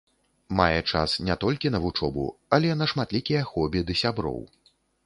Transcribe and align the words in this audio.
Мае 0.59 0.79
час 0.91 1.13
не 1.27 1.35
толькі 1.45 1.73
на 1.75 1.83
вучобу, 1.85 2.25
але 2.59 2.81
на 2.81 2.91
шматлікія 2.95 3.47
хобі 3.53 3.79
ды 3.91 4.03
сяброў. 4.05 4.43